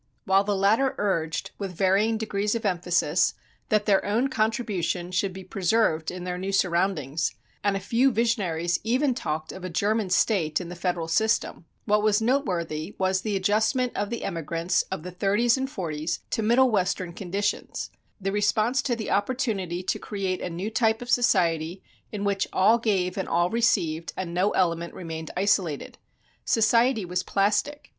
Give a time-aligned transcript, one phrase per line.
[0.25, 3.35] While the latter urged, with varying degrees of emphasis,
[3.69, 8.79] that their own contribution should be preserved in their new surroundings, and a few visionaries
[8.83, 13.35] even talked of a German State in the federal system, what was noteworthy was the
[13.35, 18.81] adjustment of the emigrants of the thirties and forties to Middle Western conditions; the response
[18.81, 23.29] to the opportunity to create a new type of society in which all gave and
[23.29, 25.99] all received and no element remained isolated.
[26.43, 27.89] Society was plastic.